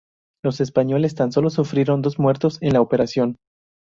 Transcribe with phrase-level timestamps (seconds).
[0.43, 3.37] Los españoles tan sólo sufrieron dos muertos en la operación.